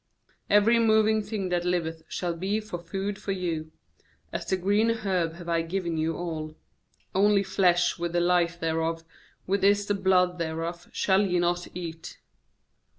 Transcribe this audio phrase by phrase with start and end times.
[0.49, 3.71] 3Every moving thing that hveth shall be for food for you;
[4.33, 6.55] as the green herb have I given you all.
[7.13, 9.03] 40nly flesh with the life thereof,
[9.45, 12.17] which is the blood thereof, shall ye not eat.